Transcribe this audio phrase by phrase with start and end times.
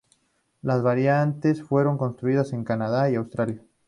[0.63, 3.61] Las variantes fueron construidas en Canadá y Australia.